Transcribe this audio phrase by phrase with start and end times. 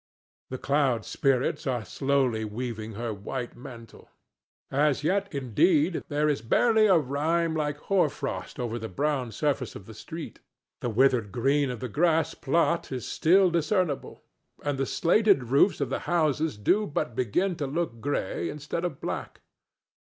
[0.49, 4.09] The cloud spirits are slowly weaving her white mantle.
[4.71, 9.75] As yet, indeed, there is barely a rime like hoar frost over the brown surface
[9.75, 10.39] of the street;
[10.79, 14.23] the withered green of the grass plat is still discernible,
[14.63, 18.99] and the slated roofs of the houses do but begin to look gray instead of
[19.01, 19.41] black.